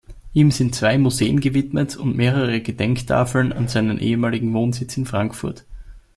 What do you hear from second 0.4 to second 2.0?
sind zwei Museen gewidmet